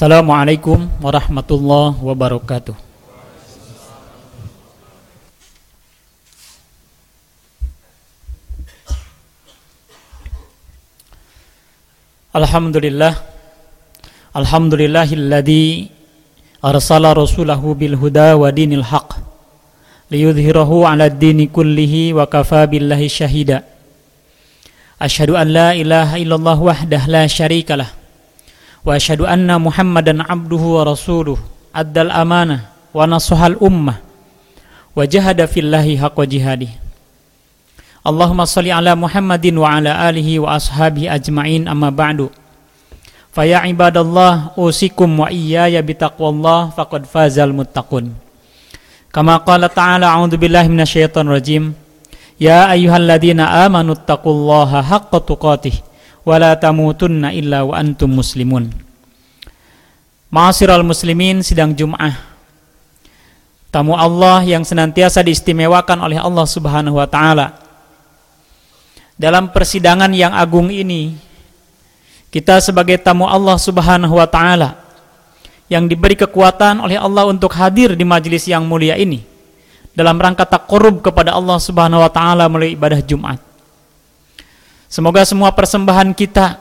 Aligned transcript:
Assalamualaikum 0.00 0.88
warahmatullahi 1.04 2.00
wabarakatuh. 2.00 2.72
Alhamdulillah 12.32 13.12
Alhamdulillahilladzi 14.32 15.92
arsala 16.64 17.12
rasulahu 17.12 17.76
bil 17.76 17.92
huda 17.92 18.40
wa 18.40 18.48
dinil 18.48 18.80
haq 18.80 19.20
liyudhhirahu 20.08 20.88
'ala 20.88 21.12
ad-dini 21.12 21.52
kullihi 21.52 22.16
wa 22.16 22.24
kafa 22.24 22.64
billahi 22.64 23.04
syahida 23.04 23.68
Asyhadu 24.96 25.36
an 25.36 25.52
la 25.52 25.76
ilaha 25.76 26.16
illallah 26.16 26.56
wahdah 26.56 27.04
la 27.04 27.28
syarikalah 27.28 27.99
wa 28.84 28.96
asyhadu 28.96 29.28
anna 29.28 29.60
Muhammadan 29.60 30.24
abduhu 30.24 30.80
wa 30.80 30.88
rasuluh 30.88 31.36
addal 31.72 32.08
amanah 32.08 32.72
wa 32.96 33.04
nasahal 33.04 33.60
ummah 33.60 34.00
wa 34.96 35.04
jahada 35.04 35.44
fillahi 35.44 36.00
haqqa 36.00 36.24
jihadih 36.24 36.72
Allahumma 38.00 38.48
salli 38.48 38.72
ala 38.72 38.96
Muhammadin 38.96 39.60
wa 39.60 39.76
ala 39.76 40.08
alihi 40.08 40.40
wa 40.40 40.56
ashabihi 40.56 41.12
ajma'in 41.12 41.68
amma 41.68 41.92
ba'du. 41.92 42.32
Faya 43.28 43.60
ibadallah 43.68 44.56
usikum 44.56 45.20
wa 45.20 45.28
iyaya 45.28 45.84
bitaqwallah 45.84 46.72
faqad 46.72 47.04
fazal 47.04 47.52
muttaqun. 47.52 48.16
Kama 49.12 49.44
qala 49.44 49.68
ta'ala 49.68 50.16
a'udzu 50.16 50.40
billahi 50.40 50.72
minasyaitonir 50.72 51.44
rajim. 51.44 51.76
Ya 52.40 52.72
ayyuhalladzina 52.72 53.68
amanu 53.68 53.92
taqullaha 53.92 54.80
haqqa 54.80 55.20
tuqatih 56.20 56.28
wa 56.28 56.36
la 56.36 56.52
tamutunna 56.56 57.32
illa 57.32 57.64
wa 57.64 57.74
antum 57.76 58.12
muslimun. 58.12 58.70
Ma'asyiral 60.30 60.86
muslimin 60.86 61.42
sidang 61.42 61.74
Jumat. 61.74 62.14
Tamu 63.70 63.94
Allah 63.94 64.42
yang 64.42 64.66
senantiasa 64.66 65.22
diistimewakan 65.22 66.02
oleh 66.02 66.18
Allah 66.18 66.42
Subhanahu 66.42 66.98
wa 66.98 67.06
taala 67.06 67.54
dalam 69.14 69.54
persidangan 69.54 70.10
yang 70.10 70.34
agung 70.34 70.74
ini 70.74 71.14
kita 72.34 72.58
sebagai 72.58 72.98
tamu 72.98 73.30
Allah 73.30 73.54
Subhanahu 73.54 74.18
wa 74.18 74.26
taala 74.26 74.74
yang 75.70 75.86
diberi 75.86 76.18
kekuatan 76.18 76.82
oleh 76.82 76.98
Allah 76.98 77.30
untuk 77.30 77.54
hadir 77.54 77.94
di 77.94 78.02
majelis 78.02 78.42
yang 78.50 78.66
mulia 78.66 78.98
ini 78.98 79.22
dalam 79.94 80.18
rangka 80.18 80.50
takarub 80.50 80.98
kepada 80.98 81.30
Allah 81.30 81.62
Subhanahu 81.62 82.02
wa 82.02 82.10
taala 82.10 82.50
melalui 82.50 82.74
ibadah 82.74 82.98
Jumat. 83.06 83.49
Semoga 84.90 85.22
semua 85.22 85.54
persembahan 85.54 86.10
kita, 86.18 86.58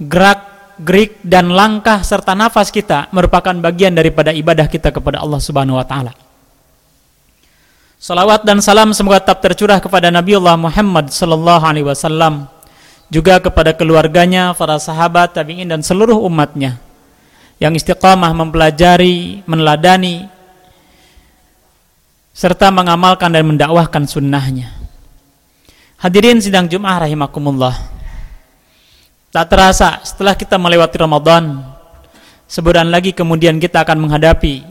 gerak, 0.00 0.40
gerik 0.80 1.20
dan 1.20 1.52
langkah 1.52 2.00
serta 2.00 2.32
nafas 2.32 2.72
kita 2.72 3.12
merupakan 3.12 3.52
bagian 3.52 3.92
daripada 3.92 4.32
ibadah 4.32 4.64
kita 4.64 4.88
kepada 4.88 5.20
Allah 5.20 5.36
Subhanahu 5.36 5.76
wa 5.76 5.84
taala. 5.84 6.16
Salawat 8.00 8.48
dan 8.48 8.64
salam 8.64 8.96
semoga 8.96 9.20
tetap 9.20 9.44
tercurah 9.44 9.76
kepada 9.76 10.08
Nabi 10.08 10.40
Allah 10.40 10.56
Muhammad 10.56 11.12
sallallahu 11.12 11.64
alaihi 11.64 11.84
wasallam 11.84 12.48
juga 13.12 13.44
kepada 13.44 13.76
keluarganya, 13.76 14.56
para 14.56 14.80
sahabat, 14.80 15.36
tabi'in 15.36 15.68
dan 15.68 15.84
seluruh 15.84 16.16
umatnya 16.24 16.80
yang 17.60 17.76
istiqamah 17.76 18.32
mempelajari, 18.32 19.44
meneladani 19.44 20.32
serta 22.32 22.72
mengamalkan 22.72 23.32
dan 23.32 23.44
mendakwahkan 23.44 24.08
sunnahnya. 24.08 24.85
Hadirin 25.96 26.44
sidang 26.44 26.68
Jum'ah 26.68 27.08
rahimakumullah. 27.08 27.72
Tak 29.32 29.48
terasa 29.48 30.00
setelah 30.04 30.36
kita 30.36 30.60
melewati 30.60 30.96
Ramadan, 31.00 31.64
sebulan 32.48 32.92
lagi 32.92 33.16
kemudian 33.16 33.56
kita 33.56 33.80
akan 33.84 34.04
menghadapi 34.04 34.64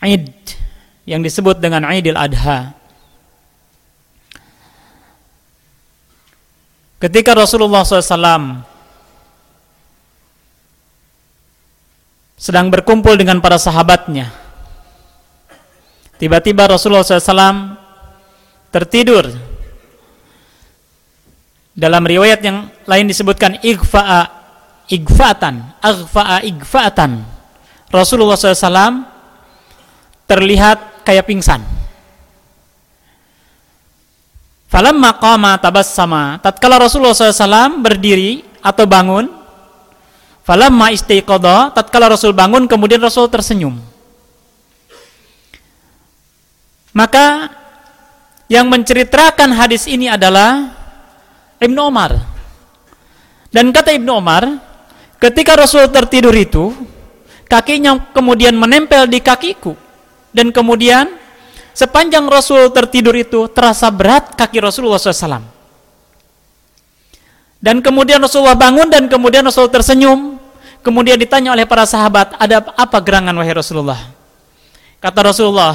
Eid 0.00 0.28
yang 1.08 1.20
disebut 1.20 1.60
dengan 1.60 1.84
Aidil 1.88 2.16
Adha. 2.16 2.76
Ketika 6.96 7.36
Rasulullah 7.36 7.84
SAW 7.84 8.64
sedang 12.40 12.72
berkumpul 12.72 13.20
dengan 13.20 13.40
para 13.44 13.60
sahabatnya, 13.60 14.32
tiba-tiba 16.16 16.72
Rasulullah 16.72 17.04
SAW 17.04 17.85
tertidur. 18.76 19.32
Dalam 21.72 22.04
riwayat 22.04 22.40
yang 22.44 22.68
lain 22.84 23.08
disebutkan 23.08 23.60
igfa'a 23.64 24.36
igfa'atan, 24.92 25.80
aghfa'a 25.80 26.44
igfa'atan. 26.44 27.24
Rasulullah 27.88 28.36
SAW 28.36 29.06
terlihat 30.28 31.06
kayak 31.06 31.24
pingsan. 31.24 31.64
Falamma 34.66 35.16
qama 35.16 35.56
tabassama, 35.56 36.36
tatkala 36.42 36.76
Rasulullah 36.76 37.16
SAW 37.16 37.80
berdiri 37.80 38.44
atau 38.60 38.84
bangun, 38.84 39.30
falamma 40.42 40.90
istiqadha, 40.92 41.72
tatkala 41.72 42.12
Rasul 42.12 42.34
bangun 42.34 42.66
kemudian 42.66 43.00
Rasul 43.00 43.30
tersenyum. 43.30 43.78
Maka 46.96 47.55
yang 48.46 48.70
menceritakan 48.70 49.50
hadis 49.54 49.90
ini 49.90 50.06
adalah 50.06 50.70
Ibnu 51.58 51.80
Umar. 51.82 52.14
Dan 53.50 53.74
kata 53.74 53.94
Ibnu 53.94 54.10
Umar, 54.14 54.46
ketika 55.18 55.58
Rasul 55.58 55.90
tertidur 55.90 56.34
itu, 56.34 56.70
kakinya 57.50 58.10
kemudian 58.14 58.54
menempel 58.54 59.10
di 59.10 59.18
kakiku 59.18 59.74
dan 60.30 60.54
kemudian 60.54 61.10
sepanjang 61.74 62.26
Rasul 62.28 62.70
tertidur 62.70 63.14
itu 63.18 63.50
terasa 63.50 63.90
berat 63.90 64.36
kaki 64.38 64.62
Rasulullah 64.62 65.00
SAW. 65.00 65.42
Dan 67.56 67.82
kemudian 67.82 68.22
Rasulullah 68.22 68.54
bangun 68.54 68.86
dan 68.92 69.10
kemudian 69.10 69.42
Rasul 69.42 69.66
tersenyum. 69.72 70.38
Kemudian 70.86 71.18
ditanya 71.18 71.50
oleh 71.50 71.66
para 71.66 71.82
sahabat, 71.82 72.38
ada 72.38 72.62
apa 72.62 73.02
gerangan 73.02 73.34
wahai 73.34 73.58
Rasulullah? 73.58 73.98
Kata 75.02 75.34
Rasulullah, 75.34 75.74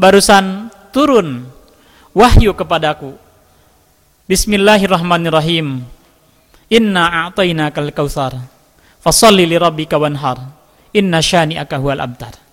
barusan 0.00 0.72
turun 0.88 1.57
wahyu 2.18 2.50
kepadaku. 2.50 3.14
Bismillahirrahmanirrahim. 4.26 5.86
Inna 6.66 7.30
a'tainakal 7.30 7.94
kautsar. 7.94 8.34
Fasalli 8.98 9.46
li 9.46 9.54
rabbika 9.54 9.94
wanhar. 9.94 10.42
Inna 10.90 11.22
syani'aka 11.22 11.78
huwal 11.78 12.02
abtar 12.02 12.48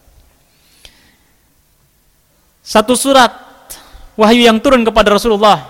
satu 2.65 2.97
surat 2.97 3.29
wahyu 4.17 4.49
yang 4.49 4.57
turun 4.57 4.81
kepada 4.81 5.13
Rasulullah 5.13 5.69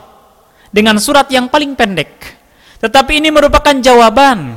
dengan 0.72 0.96
surat 0.96 1.28
yang 1.28 1.52
paling 1.52 1.76
pendek. 1.76 2.40
Tetapi 2.80 3.20
ini 3.20 3.28
merupakan 3.36 3.76
jawaban 3.76 4.56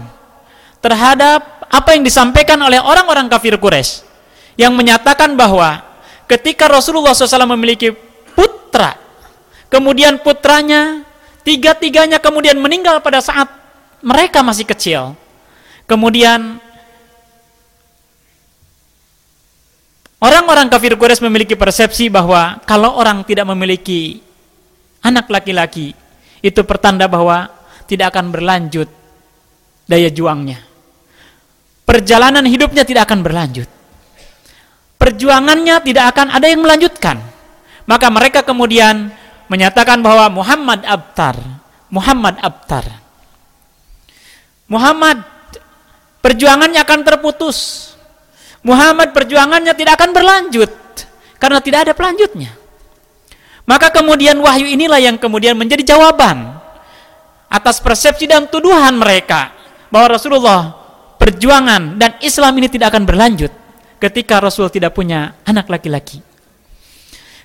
terhadap 0.78 1.66
apa 1.66 1.98
yang 1.98 2.06
disampaikan 2.06 2.62
oleh 2.62 2.78
orang-orang 2.78 3.26
kafir 3.26 3.58
Quraisy 3.58 4.06
yang 4.54 4.70
menyatakan 4.78 5.34
bahwa 5.34 5.82
ketika 6.30 6.70
Rasulullah 6.70 7.10
SAW 7.10 7.58
memiliki 7.58 7.90
putra, 8.38 8.94
kemudian 9.68 10.20
putranya 10.20 11.04
tiga-tiganya 11.44 12.20
kemudian 12.20 12.60
meninggal 12.60 13.00
pada 13.00 13.24
saat 13.24 13.48
mereka 14.04 14.44
masih 14.44 14.68
kecil. 14.68 15.16
Kemudian 15.88 16.60
Orang-orang 20.18 20.66
kafir 20.66 20.98
Quraisy 20.98 21.22
memiliki 21.22 21.54
persepsi 21.54 22.10
bahwa 22.10 22.58
kalau 22.66 22.98
orang 22.98 23.22
tidak 23.22 23.46
memiliki 23.54 24.18
anak 24.98 25.30
laki-laki, 25.30 25.94
itu 26.42 26.60
pertanda 26.66 27.06
bahwa 27.06 27.46
tidak 27.86 28.10
akan 28.10 28.34
berlanjut 28.34 28.90
daya 29.86 30.10
juangnya. 30.10 30.58
Perjalanan 31.86 32.42
hidupnya 32.50 32.82
tidak 32.82 33.06
akan 33.06 33.22
berlanjut. 33.22 33.70
Perjuangannya 34.98 35.86
tidak 35.86 36.04
akan 36.10 36.34
ada 36.34 36.50
yang 36.50 36.66
melanjutkan. 36.66 37.22
Maka 37.86 38.10
mereka 38.10 38.42
kemudian 38.42 39.14
menyatakan 39.48 40.00
bahwa 40.00 40.40
Muhammad 40.40 40.84
abtar, 40.84 41.36
Muhammad 41.88 42.36
abtar. 42.40 42.84
Muhammad 44.68 45.24
perjuangannya 46.20 46.84
akan 46.84 47.00
terputus 47.00 47.88
Muhammad 48.66 49.14
perjuangannya 49.14 49.72
tidak 49.72 49.96
akan 49.96 50.10
berlanjut 50.10 50.70
karena 51.38 51.58
tidak 51.62 51.88
ada 51.88 51.92
pelanjutnya. 51.94 52.50
Maka 53.68 53.92
kemudian 53.92 54.36
wahyu 54.40 54.64
inilah 54.64 54.98
yang 54.98 55.20
kemudian 55.20 55.54
menjadi 55.54 55.96
jawaban 55.96 56.56
atas 57.48 57.80
persepsi 57.80 58.28
dan 58.28 58.48
tuduhan 58.48 58.96
mereka 58.96 59.52
bahwa 59.92 60.16
Rasulullah 60.16 60.72
perjuangan 61.20 62.00
dan 62.00 62.16
Islam 62.24 62.56
ini 62.60 62.68
tidak 62.72 62.92
akan 62.96 63.04
berlanjut 63.04 63.52
ketika 64.00 64.40
Rasul 64.40 64.72
tidak 64.72 64.96
punya 64.96 65.36
anak 65.44 65.68
laki-laki. 65.68 66.24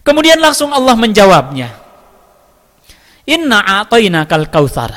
Kemudian 0.04 0.40
langsung 0.40 0.72
Allah 0.76 0.96
menjawabnya. 1.00 1.83
Inna 3.24 3.64
a'tayna 3.64 4.28
kal 4.28 4.52
kautsar. 4.52 4.92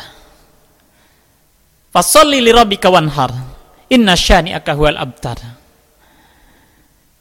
Fasalli 1.95 2.43
li 2.43 2.51
rabbika 2.51 2.91
wanhar. 2.91 3.33
Inna 3.87 4.19
syani'aka 4.19 4.75
huwal 4.75 4.99
abtar. 4.99 5.39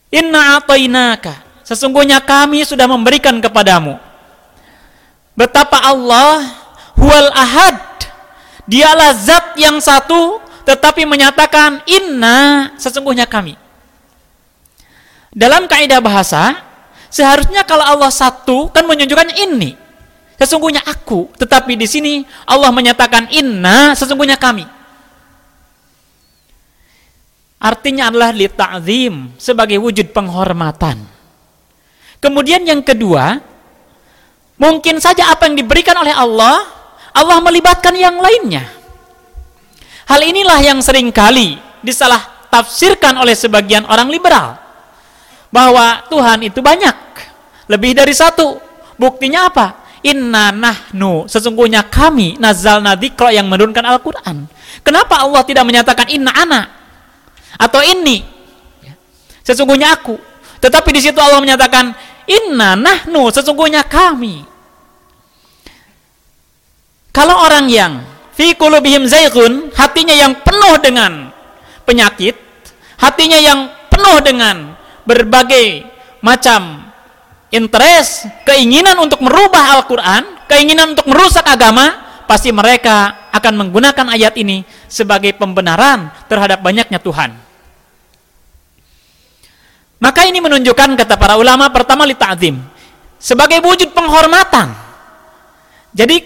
Inna 0.10 0.57
atainaka. 0.57 1.46
Sesungguhnya 1.66 2.22
kami 2.22 2.62
sudah 2.66 2.86
memberikan 2.90 3.38
kepadamu. 3.42 3.98
Betapa 5.38 5.81
Allah 5.81 6.46
huwal 6.98 7.30
ahad. 7.34 7.78
Dialah 8.66 9.13
zat 9.13 9.54
yang 9.62 9.78
satu 9.78 10.42
tetapi 10.66 11.06
menyatakan 11.06 11.86
inna 11.86 12.74
sesungguhnya 12.81 13.30
kami. 13.30 13.54
Dalam 15.30 15.69
kaidah 15.69 16.01
bahasa, 16.01 16.58
seharusnya 17.13 17.62
kalau 17.68 17.86
Allah 17.86 18.10
satu 18.10 18.74
kan 18.74 18.88
menunjukkan 18.90 19.38
ini. 19.38 19.85
Sesungguhnya 20.36 20.84
aku, 20.84 21.32
tetapi 21.40 21.80
di 21.80 21.88
sini 21.88 22.14
Allah 22.44 22.68
menyatakan 22.72 23.32
inna 23.32 23.96
sesungguhnya 23.96 24.36
kami. 24.36 24.68
Artinya 27.56 28.12
adalah 28.12 28.36
li 28.36 28.46
ta'zim 28.52 29.32
sebagai 29.40 29.80
wujud 29.80 30.12
penghormatan. 30.12 31.00
Kemudian 32.20 32.68
yang 32.68 32.84
kedua, 32.84 33.40
mungkin 34.60 35.00
saja 35.00 35.32
apa 35.32 35.48
yang 35.48 35.56
diberikan 35.56 35.96
oleh 35.96 36.12
Allah, 36.12 36.68
Allah 37.16 37.40
melibatkan 37.40 37.96
yang 37.96 38.20
lainnya. 38.20 38.68
Hal 40.06 40.22
inilah 40.22 40.60
yang 40.62 40.84
sering 40.84 41.10
kali 41.10 41.58
disalah 41.80 42.50
tafsirkan 42.52 43.16
oleh 43.18 43.34
sebagian 43.34 43.88
orang 43.88 44.12
liberal. 44.12 44.60
Bahwa 45.50 46.04
Tuhan 46.12 46.44
itu 46.52 46.60
banyak. 46.60 46.98
Lebih 47.72 47.96
dari 47.96 48.12
satu. 48.12 48.60
Buktinya 49.00 49.48
apa? 49.48 49.85
Inna 50.06 50.54
nahnu. 50.54 51.25
Sesungguhnya 51.25 51.90
kami 51.90 52.38
nazal 52.38 52.78
nadikro 52.78 53.34
yang 53.34 53.50
menurunkan 53.50 53.81
Al-Quran. 53.81 54.46
Kenapa 54.86 55.25
Allah 55.25 55.42
tidak 55.42 55.66
menyatakan 55.66 56.06
inna 56.13 56.30
ana? 56.30 56.86
atau 57.60 57.81
ini 57.84 58.24
ya. 58.84 58.94
sesungguhnya 59.44 59.96
aku 59.96 60.16
tetapi 60.60 60.90
di 60.96 61.02
situ 61.04 61.18
Allah 61.19 61.40
menyatakan 61.40 61.96
inna 62.28 62.75
nahnu 62.75 63.31
sesungguhnya 63.31 63.88
kami 63.88 64.44
kalau 67.16 67.48
orang 67.48 67.72
yang 67.72 68.04
fi 68.36 68.51
qulubihim 68.56 69.08
zaiqun 69.08 69.72
hatinya 69.72 70.16
yang 70.16 70.36
penuh 70.44 70.75
dengan 70.84 71.31
penyakit 71.88 72.36
hatinya 73.00 73.40
yang 73.40 73.72
penuh 73.88 74.19
dengan 74.19 74.75
berbagai 75.08 75.88
macam 76.19 76.92
interest 77.56 78.28
keinginan 78.44 79.00
untuk 79.00 79.24
merubah 79.24 79.80
Al-Qur'an 79.80 80.44
keinginan 80.52 80.92
untuk 80.94 81.07
merusak 81.07 81.48
agama 81.48 82.04
pasti 82.28 82.52
mereka 82.52 83.30
akan 83.31 83.66
menggunakan 83.66 84.12
ayat 84.12 84.36
ini 84.36 84.68
sebagai 84.92 85.31
pembenaran 85.40 86.12
terhadap 86.28 86.60
banyaknya 86.60 87.00
Tuhan 87.00 87.31
maka 90.04 90.28
ini 90.28 90.44
menunjukkan 90.44 91.00
kata 91.00 91.16
para 91.16 91.40
ulama 91.40 91.72
pertama 91.72 92.04
li 92.04 92.13
ta'zim 92.13 92.75
sebagai 93.25 93.63
wujud 93.63 93.90
penghormatan. 93.96 94.75
Jadi 95.96 96.22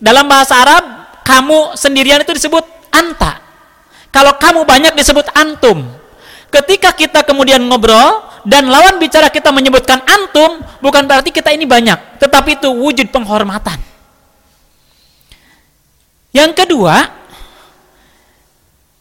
dalam 0.00 0.26
bahasa 0.26 0.58
Arab 0.58 0.84
kamu 1.22 1.78
sendirian 1.78 2.24
itu 2.24 2.34
disebut 2.34 2.64
anta. 2.90 3.38
Kalau 4.10 4.34
kamu 4.40 4.66
banyak 4.66 4.98
disebut 4.98 5.30
antum. 5.36 5.86
Ketika 6.50 6.90
kita 6.90 7.22
kemudian 7.22 7.62
ngobrol 7.62 8.26
dan 8.42 8.66
lawan 8.66 8.98
bicara 8.98 9.30
kita 9.30 9.54
menyebutkan 9.54 10.02
antum, 10.02 10.58
bukan 10.82 11.06
berarti 11.06 11.30
kita 11.30 11.54
ini 11.54 11.64
banyak, 11.64 12.18
tetapi 12.18 12.58
itu 12.58 12.68
wujud 12.74 13.06
penghormatan. 13.14 13.78
Yang 16.34 16.52
kedua, 16.62 17.10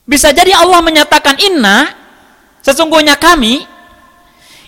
bisa 0.05 0.33
jadi 0.33 0.53
Allah 0.57 0.81
menyatakan 0.81 1.37
inna 1.41 1.99
Sesungguhnya 2.59 3.15
kami 3.15 3.63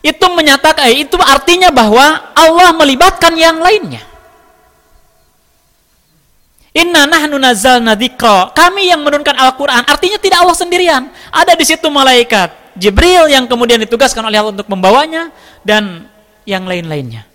itu 0.01 0.25
menyatakan 0.33 0.89
eh, 0.89 1.05
itu 1.05 1.13
artinya 1.21 1.69
bahwa 1.69 2.33
Allah 2.33 2.73
melibatkan 2.73 3.35
yang 3.37 3.61
lainnya. 3.61 4.01
Inna 6.71 7.03
nahnu 7.03 7.35
nazzalna 7.35 7.99
dzikra. 7.99 8.55
Kami 8.55 8.89
yang 8.89 9.03
menurunkan 9.03 9.35
Al-Qur'an. 9.35 9.83
Artinya 9.85 10.15
tidak 10.17 10.39
Allah 10.39 10.55
sendirian. 10.55 11.11
Ada 11.29 11.53
di 11.53 11.67
situ 11.67 11.83
malaikat 11.91 12.60
Jibril 12.81 13.29
yang 13.29 13.45
kemudian 13.45 13.77
ditugaskan 13.85 14.25
oleh 14.25 14.41
Allah 14.41 14.57
untuk 14.57 14.65
membawanya 14.65 15.29
dan 15.61 16.09
yang 16.49 16.65
lain-lainnya. 16.65 17.29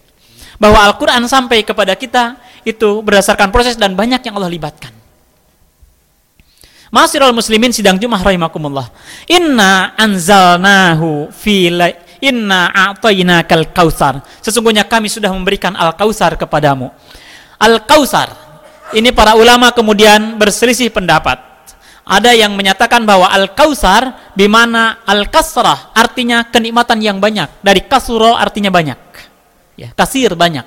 Bahwa 0.58 0.82
Al-Qur'an 0.82 1.22
sampai 1.30 1.62
kepada 1.62 1.94
kita 1.94 2.34
itu 2.66 2.98
berdasarkan 3.06 3.54
proses 3.54 3.78
dan 3.78 3.94
banyak 3.94 4.18
yang 4.26 4.34
Allah 4.34 4.50
libatkan. 4.50 4.90
Masirul 6.90 7.30
muslimin 7.30 7.70
sidang 7.70 7.98
Jumat 7.98 8.26
rahimakumullah. 8.26 8.90
Inna 9.30 9.94
anzalnahu 9.94 11.30
fi 11.30 11.70
Inna 12.24 12.72
a'tainakal 12.72 13.70
kausar. 13.70 14.24
Sesungguhnya 14.40 14.88
kami 14.88 15.06
sudah 15.06 15.28
memberikan 15.30 15.76
al-kausar 15.76 16.34
kepadamu. 16.40 16.88
Al-kausar. 17.60 18.32
Ini 18.96 19.12
para 19.12 19.36
ulama 19.36 19.70
kemudian 19.70 20.40
berselisih 20.40 20.88
pendapat. 20.88 21.55
Ada 22.06 22.38
yang 22.38 22.54
menyatakan 22.54 23.02
bahwa 23.02 23.26
al-kausar 23.26 24.30
bimana 24.38 25.02
al-kasrah 25.02 25.90
artinya 25.90 26.46
kenikmatan 26.46 27.02
yang 27.02 27.18
banyak. 27.18 27.50
Dari 27.66 27.82
kasuro 27.82 28.38
artinya 28.38 28.70
banyak. 28.70 29.00
Ya, 29.74 29.90
kasir 29.90 30.38
banyak. 30.38 30.64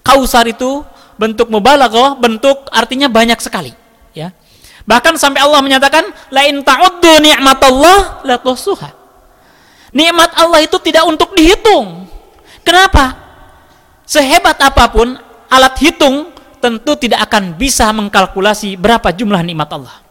Kausar 0.00 0.48
itu 0.48 0.80
bentuk 1.20 1.52
mubalaghah, 1.52 2.16
bentuk 2.16 2.64
artinya 2.72 3.06
banyak 3.12 3.38
sekali, 3.38 3.76
ya. 4.16 4.34
Bahkan 4.84 5.16
sampai 5.16 5.40
Allah 5.40 5.64
menyatakan, 5.64 6.04
la 6.28 6.44
in 6.44 6.60
ta'uddu 6.60 7.22
ni'matallah 7.24 8.26
la 8.26 8.36
tuhsuha. 8.36 8.92
Nikmat 9.94 10.34
Allah 10.36 10.60
itu 10.60 10.76
tidak 10.82 11.06
untuk 11.08 11.32
dihitung. 11.32 12.04
Kenapa? 12.66 13.14
Sehebat 14.04 14.60
apa 14.60 14.90
pun 14.92 15.16
alat 15.48 15.74
hitung 15.80 16.34
tentu 16.58 16.98
tidak 16.98 17.24
akan 17.30 17.56
bisa 17.56 17.88
mengkalkulasi 17.94 18.76
berapa 18.76 19.14
jumlah 19.14 19.40
nikmat 19.40 19.70
Allah. 19.72 20.03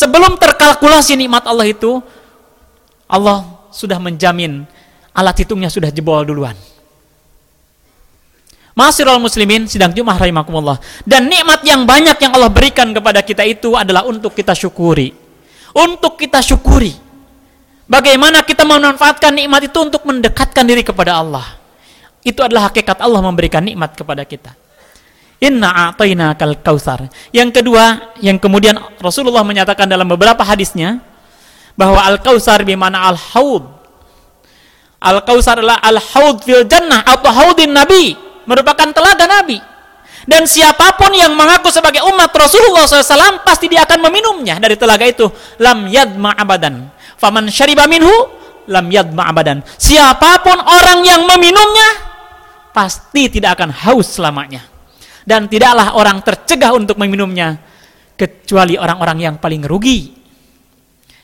Sebelum 0.00 0.40
terkalkulasi 0.40 1.12
nikmat 1.20 1.44
Allah 1.44 1.68
itu, 1.68 2.00
Allah 3.04 3.44
sudah 3.68 4.00
menjamin 4.00 4.64
alat 5.12 5.44
hitungnya 5.44 5.68
sudah 5.68 5.92
jebol 5.92 6.24
duluan. 6.24 6.56
Masirul 8.72 9.20
muslimin 9.20 9.68
sidang 9.68 9.92
Jumat 9.92 10.16
rahimakumullah. 10.16 10.80
Dan 11.04 11.28
nikmat 11.28 11.60
yang 11.68 11.84
banyak 11.84 12.16
yang 12.16 12.32
Allah 12.32 12.48
berikan 12.48 12.96
kepada 12.96 13.20
kita 13.20 13.44
itu 13.44 13.76
adalah 13.76 14.08
untuk 14.08 14.32
kita 14.32 14.56
syukuri. 14.56 15.12
Untuk 15.76 16.16
kita 16.16 16.40
syukuri. 16.40 16.96
Bagaimana 17.84 18.40
kita 18.40 18.64
memanfaatkan 18.64 19.36
nikmat 19.36 19.68
itu 19.68 19.78
untuk 19.84 20.00
mendekatkan 20.08 20.64
diri 20.64 20.80
kepada 20.80 21.20
Allah. 21.20 21.44
Itu 22.24 22.40
adalah 22.40 22.72
hakikat 22.72 23.04
Allah 23.04 23.20
memberikan 23.20 23.60
nikmat 23.60 23.92
kepada 23.92 24.24
kita. 24.24 24.56
Inna 25.40 25.88
a'tayna 25.88 26.36
kal 26.36 26.60
kausar. 26.60 27.08
Yang 27.32 27.60
kedua, 27.60 28.12
yang 28.20 28.36
kemudian 28.36 28.76
Rasulullah 29.00 29.40
menyatakan 29.40 29.88
dalam 29.88 30.04
beberapa 30.04 30.44
hadisnya 30.44 31.00
bahwa 31.72 32.04
al-kausar 32.04 32.60
bimana 32.60 33.08
al-haud. 33.08 33.64
Al-kausar 35.00 35.64
adalah 35.64 35.80
al-haud 35.80 36.44
fil 36.44 36.68
jannah 36.68 37.00
atau 37.08 37.32
haudin 37.32 37.72
nabi 37.72 38.12
merupakan 38.44 38.88
telaga 38.92 39.24
Nabi. 39.30 39.62
Dan 40.28 40.44
siapa 40.44 41.00
pun 41.00 41.16
yang 41.16 41.32
mengaku 41.32 41.72
sebagai 41.72 42.04
umat 42.04 42.28
Rasulullah 42.36 42.84
SAW 42.84 43.40
pasti 43.40 43.72
dia 43.72 43.88
akan 43.88 44.04
meminumnya 44.10 44.60
dari 44.60 44.76
telaga 44.76 45.08
itu. 45.08 45.26
Lam 45.56 45.88
yadma 45.88 46.36
abadan. 46.36 46.92
Faman 47.16 47.48
syariba 47.48 47.88
minhu 47.88 48.12
lam 48.68 48.86
yadma 48.92 49.32
abadan. 49.32 49.64
Siapa 49.80 50.44
pun 50.44 50.60
orang 50.60 51.00
yang 51.08 51.24
meminumnya 51.24 51.88
pasti 52.76 53.32
tidak 53.32 53.56
akan 53.56 53.72
haus 53.72 54.20
selamanya. 54.20 54.60
Dan 55.30 55.46
tidaklah 55.46 55.94
orang 55.94 56.18
tercegah 56.26 56.74
untuk 56.74 56.98
meminumnya 56.98 57.54
kecuali 58.18 58.74
orang-orang 58.74 59.30
yang 59.30 59.34
paling 59.38 59.62
rugi. 59.62 60.18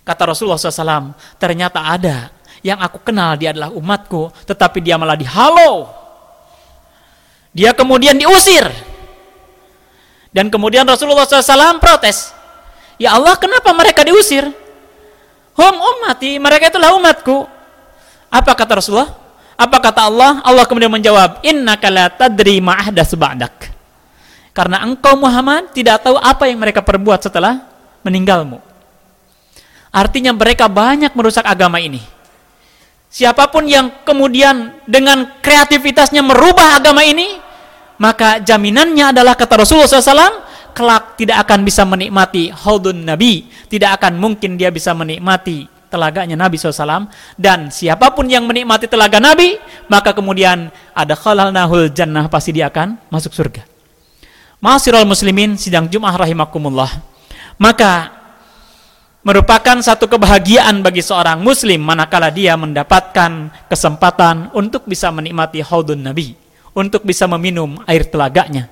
Kata 0.06 0.30
Rasulullah 0.30 0.54
SAW, 0.54 1.18
ternyata 1.42 1.82
ada 1.82 2.30
yang 2.62 2.78
aku 2.78 3.02
kenal 3.02 3.34
dia 3.34 3.50
adalah 3.50 3.74
umatku, 3.74 4.30
tetapi 4.46 4.78
dia 4.78 4.94
malah 4.94 5.18
dihalau 5.18 6.06
dia 7.56 7.72
kemudian 7.72 8.12
diusir. 8.20 8.68
Dan 10.28 10.52
kemudian 10.52 10.84
Rasulullah 10.84 11.24
SAW 11.24 11.80
protes. 11.80 12.36
Ya 13.00 13.16
Allah, 13.16 13.32
kenapa 13.40 13.72
mereka 13.72 14.04
diusir? 14.04 14.44
Hum 15.56 15.74
ummati, 15.80 16.36
mereka 16.36 16.68
itulah 16.68 16.92
umatku. 17.00 17.48
Apa 18.28 18.52
kata 18.52 18.84
Rasulullah? 18.84 19.08
Apa 19.56 19.80
kata 19.80 20.04
Allah? 20.04 20.44
Allah 20.44 20.68
kemudian 20.68 20.92
menjawab, 20.92 21.40
Inna 21.40 21.80
la 21.88 22.12
tadri 22.12 22.60
ma'ahda 22.60 23.08
seba'dak. 23.08 23.65
Karena 24.56 24.80
engkau 24.80 25.20
Muhammad 25.20 25.68
tidak 25.76 26.00
tahu 26.00 26.16
apa 26.16 26.48
yang 26.48 26.56
mereka 26.56 26.80
perbuat 26.80 27.28
setelah 27.28 27.68
meninggalmu. 28.00 28.56
Artinya 29.92 30.32
mereka 30.32 30.64
banyak 30.64 31.12
merusak 31.12 31.44
agama 31.44 31.76
ini. 31.76 32.00
Siapa 33.12 33.52
pun 33.52 33.68
yang 33.68 34.00
kemudian 34.00 34.80
dengan 34.88 35.28
kreativitasnya 35.44 36.24
merubah 36.24 36.80
agama 36.80 37.04
ini, 37.04 37.36
maka 38.00 38.40
jaminannya 38.40 39.12
adalah 39.12 39.36
kata 39.36 39.60
Rasulullah 39.60 39.92
SAW, 39.92 40.40
kelak 40.72 41.20
tidak 41.20 41.44
akan 41.44 41.60
bisa 41.60 41.84
menikmati 41.84 42.48
haudun 42.48 43.04
Nabi, 43.04 43.52
tidak 43.68 44.00
akan 44.00 44.16
mungkin 44.16 44.56
dia 44.56 44.72
bisa 44.72 44.96
menikmati 44.96 45.68
telaganya 45.86 46.34
Nabi 46.34 46.58
SAW 46.58 47.08
dan 47.38 47.70
siapa 47.70 48.10
pun 48.10 48.26
yang 48.26 48.42
menikmati 48.44 48.90
telaga 48.90 49.22
Nabi 49.22 49.54
maka 49.86 50.10
kemudian 50.10 50.68
ada 50.92 51.14
khalal 51.14 51.54
nahul 51.54 51.88
jannah 51.94 52.26
pasti 52.26 52.50
dia 52.50 52.66
akan 52.68 52.98
masuk 53.06 53.30
surga 53.32 53.75
Masirul 54.66 55.06
muslimin 55.06 55.54
sidang 55.54 55.86
Jum'ah 55.86 56.18
rahimakumullah 56.18 56.90
maka 57.54 58.10
merupakan 59.22 59.78
satu 59.78 60.10
kebahagiaan 60.10 60.82
bagi 60.82 61.06
seorang 61.06 61.38
muslim 61.38 61.86
manakala 61.86 62.34
dia 62.34 62.58
mendapatkan 62.58 63.54
kesempatan 63.70 64.50
untuk 64.58 64.82
bisa 64.90 65.14
menikmati 65.14 65.62
haudun 65.62 66.02
Nabi 66.02 66.34
untuk 66.74 67.06
bisa 67.06 67.30
meminum 67.30 67.78
air 67.86 68.02
telaganya 68.10 68.66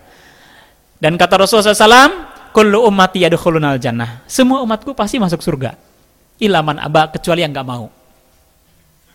dan 0.99 1.15
kata 1.15 1.47
Rasulullah 1.47 1.71
SAW 1.71 2.11
kullu 2.51 2.83
ummati 2.91 3.23
yadkhulunal 3.23 3.79
jannah 3.79 4.27
semua 4.27 4.67
umatku 4.67 4.99
pasti 4.99 5.23
masuk 5.23 5.39
surga 5.39 5.79
ilaman 6.43 6.83
aba 6.83 7.11
kecuali 7.11 7.45
yang 7.45 7.53
nggak 7.55 7.69
mau. 7.69 7.91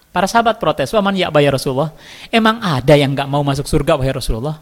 Para 0.09 0.25
sahabat 0.25 0.57
protes, 0.57 0.89
waman 0.89 1.13
ya 1.13 1.29
ya 1.29 1.51
Rasulullah. 1.53 1.93
Emang 2.33 2.57
ada 2.63 2.98
yang 2.98 3.13
nggak 3.13 3.29
mau 3.29 3.45
masuk 3.45 3.69
surga 3.69 3.93
wahai 3.93 4.09
Rasulullah? 4.09 4.57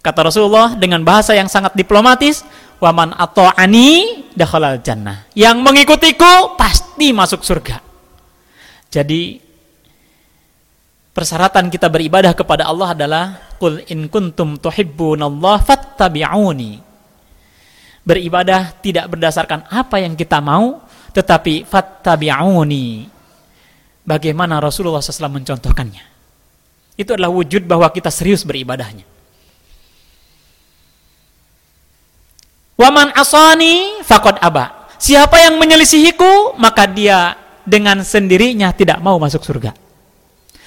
Kata 0.00 0.32
Rasulullah 0.32 0.72
dengan 0.80 1.04
bahasa 1.04 1.36
yang 1.36 1.44
sangat 1.44 1.76
diplomatis, 1.76 2.40
waman 2.80 3.12
atau 3.12 3.52
ani 3.52 4.24
dakhalal 4.32 4.80
jannah. 4.80 5.28
Yang 5.36 5.60
mengikutiku 5.60 6.56
pasti 6.56 7.12
masuk 7.12 7.44
surga. 7.44 7.84
Jadi 8.88 9.38
persyaratan 11.12 11.68
kita 11.68 11.92
beribadah 11.92 12.32
kepada 12.32 12.64
Allah 12.64 12.96
adalah 12.96 13.24
qul 13.60 13.84
in 13.92 14.08
kuntum 14.08 14.56
tuhibbunallah 14.56 15.60
fattabi'uni. 15.68 16.80
Beribadah 18.00 18.80
tidak 18.80 19.12
berdasarkan 19.12 19.68
apa 19.68 20.00
yang 20.00 20.16
kita 20.16 20.40
mau, 20.40 20.80
tetapi 21.12 21.68
fattabi'uni. 21.68 23.04
Bagaimana 24.00 24.64
Rasulullah 24.64 25.04
SAW 25.04 25.28
mencontohkannya? 25.28 26.08
Itu 26.96 27.12
adalah 27.12 27.28
wujud 27.28 27.68
bahwa 27.68 27.92
kita 27.92 28.08
serius 28.08 28.48
beribadahnya. 28.48 29.19
Waman 32.80 33.12
asani 33.12 34.00
fakod 34.00 34.40
aba. 34.40 34.88
Siapa 34.96 35.36
yang 35.36 35.60
menyelisihiku, 35.60 36.56
maka 36.56 36.88
dia 36.88 37.36
dengan 37.68 38.00
sendirinya 38.00 38.72
tidak 38.72 39.04
mau 39.04 39.20
masuk 39.20 39.44
surga. 39.44 39.76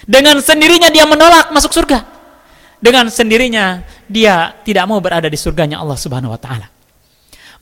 Dengan 0.05 0.37
sendirinya 0.37 0.93
dia 0.93 1.09
menolak 1.09 1.49
masuk 1.49 1.73
surga. 1.73 2.05
Dengan 2.77 3.09
sendirinya 3.09 3.81
dia 4.05 4.53
tidak 4.61 4.85
mau 4.85 5.01
berada 5.01 5.25
di 5.25 5.39
surganya 5.39 5.81
Allah 5.81 5.97
Subhanahu 5.97 6.35
wa 6.35 6.37
taala 6.37 6.73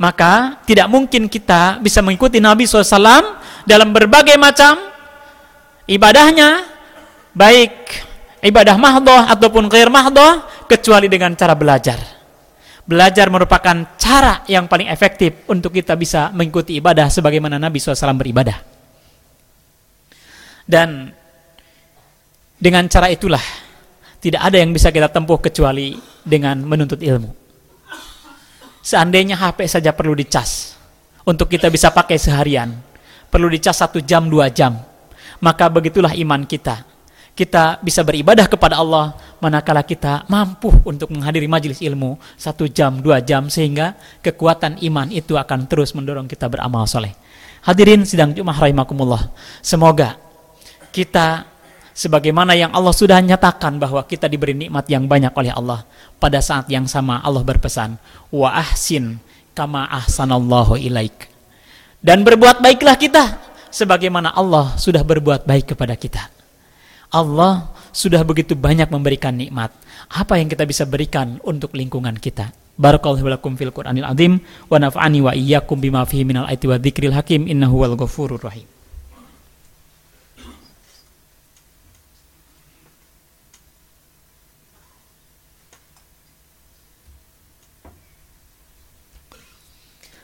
maka 0.02 0.58
tidak 0.66 0.90
mungkin 0.90 1.30
kita 1.30 1.78
bisa 1.78 2.02
mengikuti 2.02 2.42
Nabi 2.42 2.66
SAW 2.66 3.38
dalam 3.70 3.94
berbagai 3.94 4.34
macam 4.34 4.82
ibadahnya, 5.86 6.66
baik 7.38 8.02
ibadah 8.42 8.82
mahdoh 8.82 9.22
ataupun 9.30 9.70
khair 9.70 9.94
mahdoh, 9.94 10.42
kecuali 10.66 11.06
dengan 11.06 11.38
cara 11.38 11.54
belajar. 11.54 12.21
Belajar 12.92 13.32
merupakan 13.32 13.96
cara 13.96 14.44
yang 14.52 14.68
paling 14.68 14.92
efektif 14.92 15.48
untuk 15.48 15.72
kita 15.72 15.96
bisa 15.96 16.28
mengikuti 16.36 16.76
ibadah 16.76 17.08
sebagaimana 17.08 17.56
Nabi 17.56 17.80
SAW 17.80 18.20
beribadah. 18.20 18.60
Dan 20.68 21.08
dengan 22.60 22.84
cara 22.92 23.08
itulah 23.08 23.40
tidak 24.20 24.44
ada 24.44 24.60
yang 24.60 24.76
bisa 24.76 24.92
kita 24.92 25.08
tempuh 25.08 25.40
kecuali 25.40 25.96
dengan 26.20 26.60
menuntut 26.68 27.00
ilmu. 27.00 27.32
Seandainya 28.84 29.40
HP 29.40 29.72
saja 29.72 29.96
perlu 29.96 30.12
dicas 30.12 30.76
untuk 31.24 31.48
kita 31.48 31.72
bisa 31.72 31.96
pakai 31.96 32.20
seharian, 32.20 32.76
perlu 33.32 33.48
dicas 33.48 33.80
satu 33.80 34.04
jam 34.04 34.28
dua 34.28 34.52
jam, 34.52 34.76
maka 35.40 35.72
begitulah 35.72 36.12
iman 36.12 36.44
kita. 36.44 36.91
Kita 37.32 37.80
bisa 37.80 38.04
beribadah 38.04 38.46
kepada 38.46 38.76
Allah 38.76 39.16
manakala 39.40 39.82
kita 39.88 40.28
mampu 40.28 40.70
untuk 40.84 41.10
menghadiri 41.16 41.48
majelis 41.48 41.80
ilmu 41.80 42.20
satu 42.36 42.68
jam 42.68 43.00
dua 43.00 43.24
jam 43.24 43.48
sehingga 43.48 43.96
kekuatan 44.20 44.84
iman 44.84 45.08
itu 45.10 45.40
akan 45.40 45.66
terus 45.66 45.96
mendorong 45.96 46.28
kita 46.28 46.52
beramal 46.52 46.84
soleh. 46.86 47.16
Hadirin 47.64 48.04
sidang 48.04 48.36
Jumat 48.36 48.60
rahimakumullah. 48.60 49.32
Semoga 49.64 50.20
kita 50.92 51.48
sebagaimana 51.96 52.52
yang 52.52 52.74
Allah 52.76 52.92
sudah 52.92 53.22
nyatakan 53.24 53.80
bahwa 53.80 54.04
kita 54.04 54.28
diberi 54.28 54.52
nikmat 54.52 54.90
yang 54.92 55.08
banyak 55.08 55.32
oleh 55.32 55.56
Allah. 55.56 55.88
Pada 56.20 56.44
saat 56.44 56.68
yang 56.68 56.86
sama 56.86 57.24
Allah 57.24 57.42
berpesan, 57.48 57.96
"Wa 58.28 58.60
ahsin 58.60 59.24
kama 59.56 59.88
ahsanallahu 59.88 60.76
ilaik." 60.78 61.32
Dan 62.02 62.26
berbuat 62.26 62.60
baiklah 62.66 62.98
kita 62.98 63.38
sebagaimana 63.70 64.34
Allah 64.34 64.74
sudah 64.76 65.06
berbuat 65.06 65.46
baik 65.46 65.78
kepada 65.78 65.94
kita. 65.94 66.41
Allah 67.12 67.76
sudah 67.92 68.24
begitu 68.24 68.56
banyak 68.56 68.88
memberikan 68.88 69.36
nikmat. 69.36 69.76
Apa 70.08 70.40
yang 70.40 70.48
kita 70.48 70.64
bisa 70.64 70.88
berikan 70.88 71.44
untuk 71.44 71.76
lingkungan 71.76 72.16
kita? 72.16 72.56
Barakallahu 72.80 73.28
lakum 73.28 73.60
fil 73.60 73.76
Qur'anil 73.76 74.08
azim 74.08 74.40
wa 74.72 74.80
naf'ani 74.80 75.20
wa 75.20 75.36
iyyakum 75.36 75.84
bima 75.84 76.08
fihi 76.08 76.24
minal 76.24 76.48
ayati 76.48 76.72
wa 76.72 76.80
dzikril 76.80 77.12
hakim 77.12 77.52
innahu 77.52 77.84
wal 77.84 78.00
ghafurur 78.00 78.40
rahim. 78.40 78.71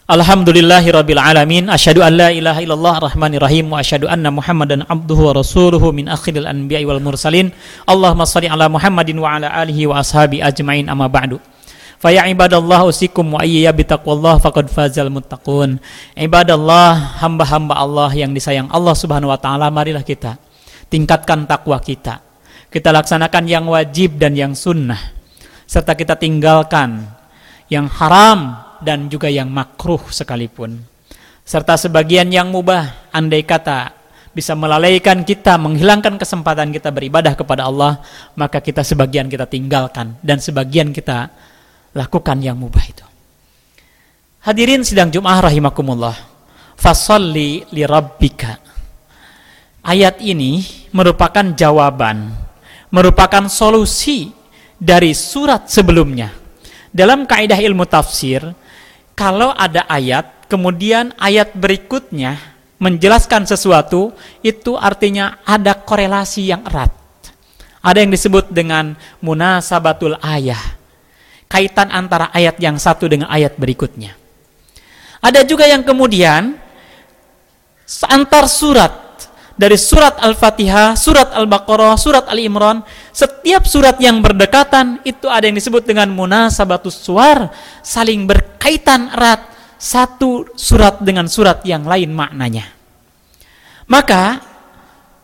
Alhamdulillahi 0.07 0.87
rabbil 0.87 1.19
alamin. 1.19 1.67
Asyhadu 1.67 1.99
an 1.99 2.15
la 2.15 2.31
ilaha 2.31 2.63
illallah 2.63 3.11
rahmanir 3.11 3.43
rahim 3.43 3.67
Wa 3.67 3.83
asyhadu 3.83 4.07
anna 4.07 4.31
muhammadan 4.31 4.87
abduhu 4.87 5.27
wa 5.27 5.35
rasuluhu 5.35 5.91
Min 5.91 6.07
akhiril 6.07 6.47
anbiya'i 6.47 6.87
wal 6.87 7.03
mursalin. 7.03 7.51
Allahumma 7.83 8.23
salli 8.23 8.47
ala 8.47 8.71
muhammadin 8.71 9.19
wa 9.19 9.35
ala 9.35 9.51
alihi 9.51 9.83
wa 9.83 9.99
ashabi 9.99 10.39
ajma'in 10.39 10.87
amma 10.87 11.11
ba'du. 11.11 11.43
Faya 11.99 12.23
ibadallah 12.23 12.87
usikum 12.87 13.35
wa 13.35 13.43
iyya 13.43 13.75
bitaqwallah 13.75 14.39
faqad 14.39 14.71
fazal 14.71 15.11
muttaqun. 15.11 15.75
Ibadallah 16.15 17.19
hamba-hamba 17.19 17.75
Allah 17.75 18.07
yang 18.15 18.31
disayang 18.31 18.71
Allah 18.71 18.95
subhanahu 18.95 19.27
wa 19.27 19.35
ta'ala 19.35 19.67
Marilah 19.67 20.07
kita 20.07 20.39
tingkatkan 20.87 21.43
takwa 21.43 21.83
kita. 21.83 22.23
Kita 22.71 22.95
laksanakan 22.95 23.43
yang 23.43 23.67
wajib 23.67 24.15
dan 24.15 24.39
yang 24.39 24.55
sunnah. 24.55 25.03
Serta 25.67 25.99
kita 25.99 26.15
tinggalkan 26.15 27.11
yang 27.67 27.91
haram 27.91 28.66
dan 28.81 29.07
juga 29.07 29.31
yang 29.31 29.49
makruh 29.49 30.01
sekalipun. 30.09 30.81
Serta 31.47 31.79
sebagian 31.79 32.27
yang 32.27 32.51
mubah, 32.51 33.09
andai 33.15 33.47
kata 33.47 33.95
bisa 34.37 34.53
melalaikan 34.53 35.25
kita, 35.25 35.57
menghilangkan 35.57 36.21
kesempatan 36.21 36.69
kita 36.69 36.93
beribadah 36.93 37.33
kepada 37.33 37.65
Allah, 37.65 37.97
maka 38.37 38.61
kita 38.61 38.85
sebagian 38.85 39.25
kita 39.25 39.49
tinggalkan 39.49 40.13
dan 40.21 40.37
sebagian 40.37 40.93
kita 40.93 41.33
lakukan 41.97 42.37
yang 42.37 42.53
mubah 42.53 42.85
itu. 42.85 43.07
Hadirin 44.45 44.85
sidang 44.85 45.09
Jum'ah 45.09 45.41
rahimakumullah. 45.49 46.13
Fasalli 46.77 47.65
li 47.73 47.81
rabbika. 47.81 48.61
Ayat 49.81 50.21
ini 50.21 50.61
merupakan 50.93 51.43
jawaban, 51.57 52.29
merupakan 52.93 53.49
solusi 53.49 54.29
dari 54.77 55.17
surat 55.17 55.65
sebelumnya. 55.65 56.29
Dalam 56.93 57.25
kaidah 57.25 57.57
ilmu 57.57 57.89
tafsir, 57.89 58.45
kalau 59.17 59.49
ada 59.57 59.81
ayat, 59.89 60.45
kemudian 60.45 61.09
ayat 61.17 61.57
berikutnya 61.57 62.37
menjelaskan 62.77 63.49
sesuatu, 63.49 64.13
itu 64.45 64.77
artinya 64.77 65.41
ada 65.41 65.73
korelasi 65.73 66.53
yang 66.53 66.61
erat. 66.69 66.93
Ada 67.81 68.05
yang 68.05 68.13
disebut 68.13 68.53
dengan 68.53 68.93
munasabatul 69.25 70.21
ayah. 70.21 70.61
Kaitan 71.49 71.89
antara 71.89 72.29
ayat 72.29 72.61
yang 72.61 72.77
satu 72.77 73.09
dengan 73.09 73.33
ayat 73.33 73.57
berikutnya. 73.57 74.13
Ada 75.17 75.41
juga 75.49 75.65
yang 75.65 75.81
kemudian 75.81 76.53
antar 78.05 78.45
surat 78.45 79.06
dari 79.57 79.73
surat 79.73 80.21
Al-Fatihah, 80.21 80.93
surat 80.93 81.33
Al-Baqarah, 81.33 81.97
surat 81.97 82.29
Al-Imran, 82.29 82.85
setiap 83.09 83.65
surat 83.65 83.97
yang 83.97 84.21
berdekatan 84.21 85.01
itu 85.01 85.25
ada 85.25 85.49
yang 85.49 85.57
disebut 85.57 85.81
dengan 85.81 86.13
munasabatus 86.13 87.01
suar, 87.01 87.49
saling 87.81 88.29
berkaitan 88.29 89.09
erat 89.09 89.49
satu 89.81 90.45
surat 90.53 91.01
dengan 91.01 91.25
surat 91.25 91.65
yang 91.65 91.89
lain 91.89 92.13
maknanya. 92.13 92.69
Maka 93.89 94.45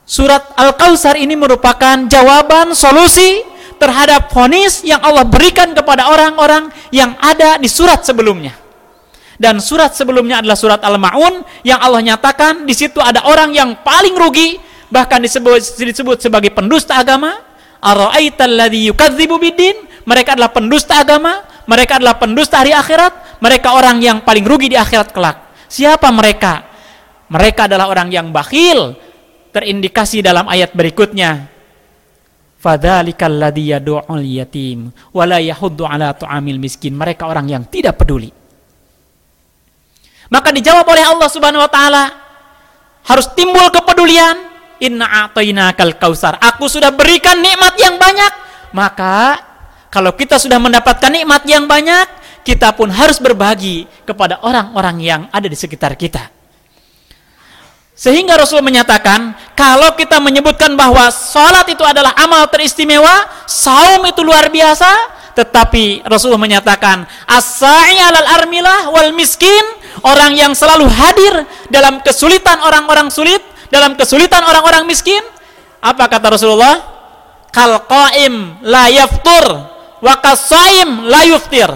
surat 0.02 0.50
Al-Kautsar 0.58 1.22
ini 1.22 1.38
merupakan 1.38 2.10
jawaban 2.10 2.74
solusi 2.74 3.46
terhadap 3.78 4.34
fonis 4.34 4.82
yang 4.82 5.04
Allah 5.06 5.30
berikan 5.30 5.78
kepada 5.78 6.10
orang-orang 6.10 6.74
yang 6.90 7.13
ada 7.22 7.62
di 7.62 7.70
surat 7.70 8.02
sebelumnya. 8.02 8.62
Dan 9.38 9.58
surat 9.58 9.98
sebelumnya 9.98 10.40
adalah 10.40 10.58
surat 10.58 10.82
Al-Maun 10.86 11.42
yang 11.66 11.82
Allah 11.82 12.02
nyatakan 12.06 12.70
di 12.70 12.74
situ 12.78 13.02
ada 13.02 13.25
orang 13.25 13.50
yang 13.54 13.82
paling 13.82 14.13
rugi 14.13 14.62
bahkan 14.94 15.18
disebut 15.18 15.82
disebut 15.82 16.18
sebagai 16.22 16.54
pendusta 16.54 17.02
agama. 17.02 17.42
Bidin? 19.42 19.75
Mereka 20.04 20.36
adalah 20.38 20.52
pendusta 20.54 21.02
agama, 21.02 21.44
mereka 21.66 22.00
adalah 22.00 22.16
pendusta 22.20 22.60
hari 22.62 22.72
akhirat, 22.75 23.40
mereka 23.44 23.75
orang 23.75 24.00
yang 24.00 24.22
paling 24.24 24.44
rugi 24.44 24.72
di 24.72 24.78
akhirat 24.78 25.12
kelak. 25.12 25.52
Siapa 25.68 26.08
mereka? 26.13 26.63
Mereka 27.32 27.66
adalah 27.66 27.90
orang 27.90 28.13
yang 28.13 28.30
bakhil. 28.30 28.94
Terindikasi 29.54 30.22
dalam 30.22 30.46
ayat 30.50 30.74
berikutnya. 30.74 31.50
Fadzalikal 32.58 33.38
ladzi 33.38 33.75
yad'ul 33.75 34.24
yatim 34.24 34.88
wa 35.12 35.24
la 35.28 35.42
yahuddu 35.42 35.84
ala 35.84 36.16
tu'amil 36.16 36.58
miskin. 36.62 36.96
Mereka 36.96 37.28
orang 37.28 37.50
yang 37.52 37.63
tidak 37.68 38.00
peduli. 38.00 38.43
Maka 40.34 40.50
dijawab 40.50 40.90
oleh 40.90 41.06
Allah 41.06 41.30
Subhanahu 41.30 41.62
wa 41.62 41.70
taala 41.70 42.10
harus 43.06 43.30
timbul 43.38 43.70
kepedulian. 43.70 44.50
Inna 44.82 45.30
a'tainakal 45.30 45.96
kausar. 46.02 46.42
Aku 46.42 46.66
sudah 46.66 46.90
berikan 46.90 47.38
nikmat 47.38 47.78
yang 47.78 48.02
banyak. 48.02 48.34
Maka 48.74 49.38
kalau 49.94 50.18
kita 50.18 50.42
sudah 50.42 50.58
mendapatkan 50.58 51.13
nikmat 51.13 51.46
yang 51.46 51.70
banyak, 51.70 52.10
kita 52.42 52.74
pun 52.74 52.90
harus 52.90 53.22
berbagi 53.22 53.86
kepada 54.04 54.42
orang-orang 54.42 54.98
yang 55.00 55.22
ada 55.30 55.46
di 55.46 55.54
sekitar 55.54 55.94
kita. 55.94 56.34
Sehingga 57.94 58.34
Rasul 58.36 58.66
menyatakan, 58.66 59.38
kalau 59.54 59.94
kita 59.94 60.18
menyebutkan 60.18 60.74
bahwa 60.74 61.13
sholat 61.13 61.70
itu 61.70 61.86
adalah 61.86 62.18
amal 62.18 62.50
teristimewa, 62.50 63.30
saum 63.46 64.02
itu 64.10 64.25
luar 64.25 64.50
biasa, 64.50 64.90
tetapi 65.38 66.02
Rasul 66.10 66.34
menyatakan, 66.42 67.06
as-sa'i 67.30 68.02
alal 68.02 68.42
armilah 68.42 68.90
wal 68.90 69.13
miskin, 69.13 69.62
orang 70.04 70.36
yang 70.36 70.52
selalu 70.56 70.88
hadir 70.88 71.48
dalam 71.68 72.00
kesulitan 72.04 72.60
orang-orang 72.64 73.10
sulit, 73.10 73.42
dalam 73.72 73.96
kesulitan 73.98 74.44
orang-orang 74.44 74.88
miskin. 74.88 75.22
Apa 75.84 76.08
kata 76.08 76.36
Rasulullah? 76.36 76.80
Kal 77.54 77.86
qaim 77.86 78.64
la 78.64 78.88
yaftur 78.88 79.46
wa 80.00 80.14
kasaim 80.20 81.08
la 81.08 81.28
yuftir. 81.28 81.70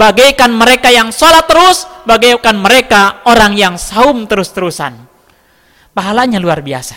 Bagaikan 0.00 0.56
mereka 0.56 0.88
yang 0.88 1.12
sholat 1.12 1.44
terus, 1.44 1.84
bagaikan 2.08 2.56
mereka 2.56 3.20
orang 3.28 3.52
yang 3.52 3.76
saum 3.76 4.24
terus-terusan 4.24 5.10
pahalanya 5.92 6.38
luar 6.40 6.64
biasa. 6.64 6.96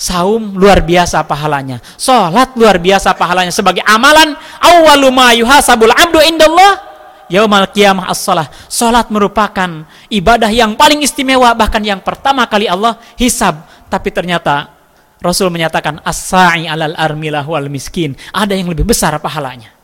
Saum 0.00 0.56
luar 0.56 0.80
biasa 0.80 1.28
pahalanya. 1.28 1.76
Salat 2.00 2.56
luar 2.56 2.80
biasa 2.80 3.12
pahalanya 3.12 3.52
sebagai 3.52 3.84
amalan 3.84 4.32
awwalu 4.64 5.12
yuhasabul 5.44 5.92
abdu 5.92 6.24
indallah 6.24 6.89
yaumal 7.30 7.70
qiyamah 7.70 8.10
as-salah. 8.10 8.50
Salat 8.66 9.08
merupakan 9.08 9.86
ibadah 10.10 10.50
yang 10.50 10.74
paling 10.74 11.00
istimewa 11.00 11.54
bahkan 11.54 11.80
yang 11.80 12.02
pertama 12.02 12.44
kali 12.50 12.66
Allah 12.66 12.98
hisab. 13.16 13.64
Tapi 13.86 14.10
ternyata 14.10 14.74
Rasul 15.22 15.48
menyatakan 15.48 16.02
as-sa'i 16.02 16.66
alal 16.66 16.98
armilah 16.98 17.46
wal 17.46 17.70
miskin. 17.70 18.18
Ada 18.34 18.58
yang 18.58 18.68
lebih 18.68 18.84
besar 18.84 19.16
pahalanya. 19.22 19.78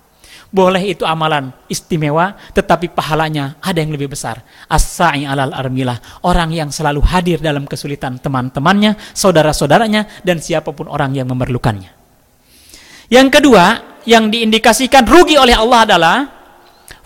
Boleh 0.47 0.95
itu 0.95 1.03
amalan 1.03 1.53
istimewa, 1.69 2.33
tetapi 2.55 2.89
pahalanya 2.95 3.59
ada 3.61 3.77
yang 3.77 3.93
lebih 3.93 4.15
besar. 4.15 4.41
As-sa'i 4.71 5.27
alal 5.27 5.53
armilah. 5.53 6.23
Orang 6.25 6.55
yang 6.55 6.73
selalu 6.73 7.03
hadir 7.05 7.43
dalam 7.43 7.69
kesulitan 7.69 8.17
teman-temannya, 8.23 8.97
saudara-saudaranya, 9.13 10.25
dan 10.25 10.41
siapa 10.41 10.73
pun 10.73 10.89
orang 10.89 11.13
yang 11.13 11.29
memerlukannya. 11.29 11.93
Yang 13.13 13.29
kedua, 13.39 13.65
yang 14.07 14.31
diindikasikan 14.31 15.05
rugi 15.05 15.37
oleh 15.37 15.53
Allah 15.53 15.81
adalah 15.85 16.17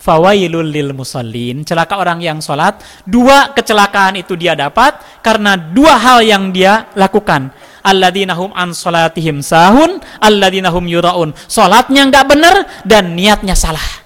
fawailul 0.01 0.65
lil 0.65 0.97
musallin. 0.97 1.61
Celaka 1.61 2.01
orang 2.01 2.17
yang 2.25 2.41
sholat 2.41 2.81
dua 3.05 3.53
kecelakaan 3.53 4.17
itu 4.17 4.33
dia 4.33 4.57
dapat 4.57 4.97
karena 5.21 5.53
dua 5.53 6.01
hal 6.01 6.25
yang 6.25 6.49
dia 6.49 6.89
lakukan. 6.97 7.53
Alladzina 7.85 8.33
hum 8.33 8.49
an 8.57 8.73
salatihim 8.73 9.45
sahun 9.45 10.01
alladzina 10.17 10.73
hum 10.73 10.89
yuraun. 10.89 11.37
Salatnya 11.45 12.09
nggak 12.09 12.25
benar 12.25 12.55
dan 12.81 13.13
niatnya 13.13 13.53
salah. 13.53 14.01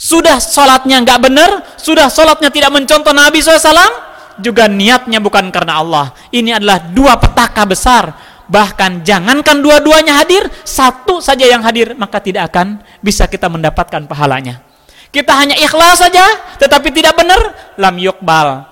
Sudah 0.00 0.40
salatnya 0.40 1.00
nggak 1.04 1.20
benar 1.20 1.50
sudah 1.76 2.08
salatnya 2.08 2.48
tidak 2.48 2.72
mencontoh 2.74 3.14
Nabi 3.14 3.40
SAW 3.40 4.12
juga 4.42 4.66
niatnya 4.66 5.22
bukan 5.22 5.48
karena 5.54 5.80
Allah. 5.80 6.06
Ini 6.34 6.58
adalah 6.58 6.82
dua 6.90 7.14
petaka 7.16 7.62
besar 7.64 8.33
bahkan 8.50 9.00
jangankan 9.00 9.64
dua-duanya 9.64 10.20
hadir 10.20 10.44
satu 10.62 11.20
saja 11.20 11.48
yang 11.48 11.64
hadir 11.64 11.96
maka 11.96 12.20
tidak 12.20 12.52
akan 12.52 12.80
bisa 13.00 13.24
kita 13.24 13.48
mendapatkan 13.48 14.04
pahalanya 14.04 14.60
kita 15.08 15.32
hanya 15.32 15.56
ikhlas 15.56 16.00
saja 16.04 16.24
tetapi 16.60 16.92
tidak 16.92 17.16
benar 17.16 17.40
lam 17.80 17.96
yukbal 17.96 18.68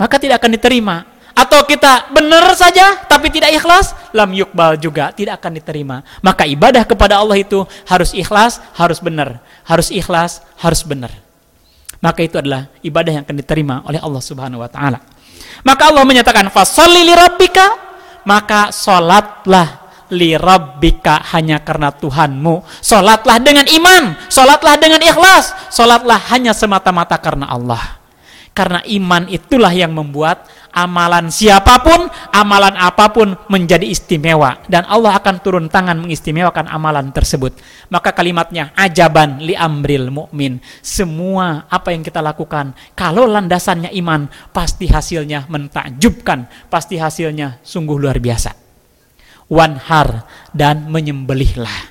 maka 0.00 0.16
tidak 0.16 0.40
akan 0.40 0.56
diterima 0.56 0.96
atau 1.32 1.64
kita 1.64 2.12
benar 2.12 2.52
saja 2.52 3.08
tapi 3.08 3.32
tidak 3.32 3.56
ikhlas, 3.56 3.96
lam 4.12 4.36
yukbal 4.36 4.76
juga 4.76 5.10
tidak 5.16 5.40
akan 5.40 5.56
diterima. 5.56 5.96
Maka 6.20 6.44
ibadah 6.44 6.84
kepada 6.84 7.16
Allah 7.16 7.40
itu 7.40 7.64
harus 7.88 8.12
ikhlas, 8.12 8.60
harus 8.76 9.00
benar, 9.00 9.40
harus 9.64 9.88
ikhlas, 9.88 10.44
harus 10.60 10.84
benar. 10.84 11.08
Maka 12.04 12.26
itu 12.26 12.36
adalah 12.36 12.68
ibadah 12.84 13.12
yang 13.16 13.24
akan 13.24 13.36
diterima 13.38 13.80
oleh 13.88 14.02
Allah 14.02 14.22
Subhanahu 14.22 14.60
wa 14.60 14.68
taala. 14.68 15.00
Maka 15.64 15.88
Allah 15.88 16.04
menyatakan 16.04 16.52
fasalli 16.52 17.00
li 17.06 17.14
rabbika, 17.16 17.91
maka 18.26 18.74
salatlah 18.74 19.82
li 20.12 20.36
rabbika 20.36 21.24
hanya 21.32 21.62
karena 21.64 21.88
Tuhanmu. 21.94 22.82
Salatlah 22.84 23.40
dengan 23.40 23.64
iman, 23.64 24.18
salatlah 24.28 24.76
dengan 24.76 25.00
ikhlas, 25.00 25.72
salatlah 25.72 26.20
hanya 26.34 26.52
semata-mata 26.52 27.16
karena 27.16 27.48
Allah. 27.48 28.01
Karena 28.52 28.84
iman 28.84 29.32
itulah 29.32 29.72
yang 29.72 29.96
membuat 29.96 30.44
amalan 30.76 31.32
siapa 31.32 31.80
pun, 31.80 32.04
amalan 32.36 32.76
apa 32.76 33.08
pun 33.08 33.32
menjadi 33.48 33.88
istimewa 33.88 34.60
dan 34.68 34.84
Allah 34.92 35.16
akan 35.16 35.40
turun 35.40 35.66
tangan 35.72 35.96
mengistimewakan 35.96 36.68
amalan 36.68 37.08
tersebut. 37.16 37.56
Maka 37.88 38.12
kalimatnya 38.12 38.76
ajaban 38.76 39.40
li 39.40 39.56
amril 39.56 40.12
mukmin. 40.12 40.60
Semua 40.84 41.64
apa 41.64 41.96
yang 41.96 42.04
kita 42.04 42.20
lakukan 42.20 42.76
kalau 42.92 43.24
landasannya 43.24 43.88
iman, 44.04 44.28
pasti 44.52 44.84
hasilnya 44.84 45.48
mentakjubkan, 45.48 46.44
pasti 46.68 47.00
hasilnya 47.00 47.56
sungguh 47.64 47.96
luar 47.96 48.20
biasa. 48.20 48.52
Wanhar 49.48 50.28
dan 50.52 50.92
menyembelihlah. 50.92 51.88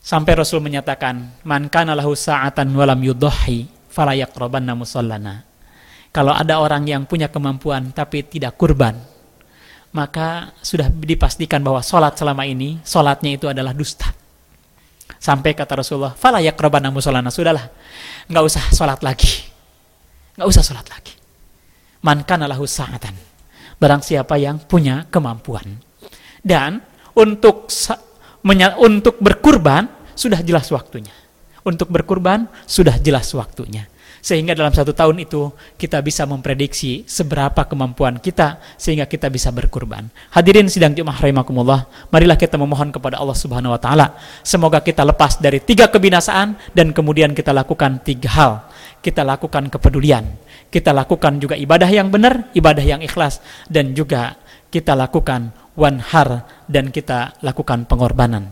Sampai 0.00 0.40
Rasul 0.40 0.64
menyatakan, 0.64 1.44
"Man 1.44 1.68
kana 1.68 1.92
lahu 1.92 2.16
sa'atan 2.16 2.72
walam 2.72 3.00
yudhahi 3.04 3.75
fala 3.96 4.12
yaqrabanna 4.12 4.76
musallana." 4.76 5.48
Kalau 6.12 6.32
ada 6.36 6.60
orang 6.60 6.84
yang 6.84 7.08
punya 7.08 7.32
kemampuan 7.32 7.92
tapi 7.96 8.24
tidak 8.24 8.56
kurban, 8.60 8.96
maka 9.96 10.52
sudah 10.60 10.92
dipastikan 10.92 11.64
bahwa 11.64 11.80
sholat 11.80 12.16
selama 12.16 12.44
ini, 12.44 12.80
sholatnya 12.84 13.36
itu 13.36 13.48
adalah 13.48 13.72
dusta. 13.72 14.12
Sampai 15.16 15.56
kata 15.56 15.80
Rasulullah, 15.80 16.12
fala 16.12 16.44
yakrabana 16.44 16.92
musolana, 16.92 17.32
sudahlah, 17.32 17.68
nggak 18.28 18.44
usah 18.44 18.64
sholat 18.72 19.00
lagi. 19.00 19.48
nggak 20.36 20.48
usah 20.52 20.62
sholat 20.64 20.84
lagi. 20.92 21.16
Man 22.04 22.28
kana. 22.28 22.44
Barang 23.76 24.04
siapa 24.04 24.36
yang 24.36 24.60
punya 24.60 25.08
kemampuan. 25.08 25.80
Dan 26.44 26.84
untuk 27.16 27.68
untuk 28.76 29.16
berkurban 29.20 29.88
sudah 30.12 30.44
jelas 30.44 30.68
waktunya. 30.68 31.25
Untuk 31.66 31.90
berkurban 31.90 32.46
sudah 32.62 32.94
jelas 33.02 33.34
waktunya. 33.34 33.90
Sehingga 34.22 34.58
dalam 34.58 34.74
satu 34.74 34.90
tahun 34.90 35.22
itu 35.22 35.54
kita 35.78 36.02
bisa 36.02 36.26
memprediksi 36.26 37.06
seberapa 37.06 37.62
kemampuan 37.66 38.18
kita 38.18 38.58
sehingga 38.74 39.06
kita 39.06 39.30
bisa 39.30 39.54
berkurban. 39.54 40.10
Hadirin 40.34 40.66
sidang 40.66 40.94
Jumat 40.98 41.22
rahimakumullah, 41.22 41.86
marilah 42.10 42.34
kita 42.34 42.58
memohon 42.58 42.90
kepada 42.90 43.22
Allah 43.22 43.38
Subhanahu 43.38 43.74
wa 43.74 43.78
taala 43.78 44.18
semoga 44.42 44.82
kita 44.82 45.06
lepas 45.06 45.38
dari 45.38 45.62
tiga 45.62 45.86
kebinasaan 45.86 46.58
dan 46.74 46.90
kemudian 46.90 47.34
kita 47.34 47.54
lakukan 47.54 48.02
tiga 48.02 48.30
hal. 48.34 48.52
Kita 48.98 49.22
lakukan 49.22 49.70
kepedulian, 49.70 50.26
kita 50.74 50.90
lakukan 50.90 51.38
juga 51.38 51.54
ibadah 51.54 51.86
yang 51.86 52.10
benar, 52.10 52.50
ibadah 52.50 52.82
yang 52.82 52.98
ikhlas 53.06 53.38
dan 53.70 53.94
juga 53.94 54.34
kita 54.74 54.98
lakukan 54.98 55.54
wanhar 55.78 56.42
dan 56.66 56.90
kita 56.90 57.38
lakukan 57.46 57.86
pengorbanan. 57.86 58.50